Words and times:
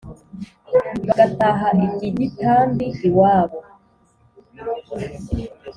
bagataha 1.07 1.67
i 1.85 1.87
gigitambi 1.97 2.87
iwabo 3.07 3.59